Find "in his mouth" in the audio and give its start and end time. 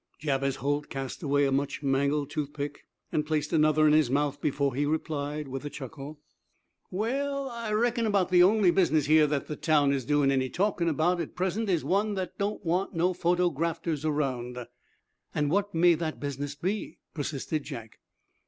3.85-4.41